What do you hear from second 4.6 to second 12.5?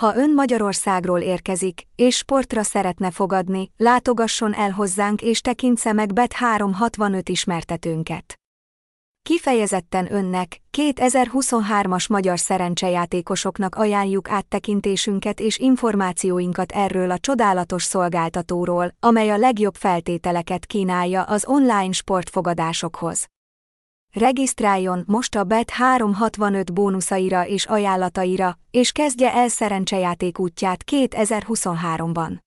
hozzánk és tekintse meg Bet 365 ismertetőnket. Kifejezetten önnek, 2023-as magyar